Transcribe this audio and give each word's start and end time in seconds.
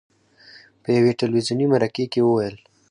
په 0.83 0.89
یوې 0.97 1.11
تلویزوني 1.21 1.65
مرکې 1.73 2.05
کې 2.11 2.21
وویل: 2.23 2.55